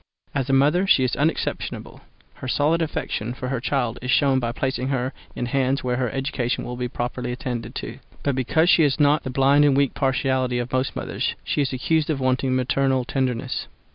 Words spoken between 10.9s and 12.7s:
mothers, she is accused of wanting